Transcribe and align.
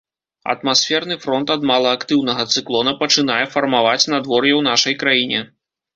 Атмасферны 0.53 1.17
фронт 1.25 1.51
ад 1.57 1.67
малаактыўнага 1.71 2.43
цыклона 2.55 2.95
пачынае 3.03 3.39
фармаваць 3.57 4.09
надвор'е 4.15 4.53
ў 4.59 4.69
нашай 4.71 4.93
краіне. 5.05 5.49